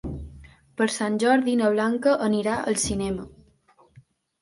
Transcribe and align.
Per 0.81 0.87
Sant 0.93 1.19
Jordi 1.25 1.55
na 1.61 1.71
Blanca 1.75 2.17
anirà 2.31 2.59
al 2.65 2.83
cinema. 2.89 3.31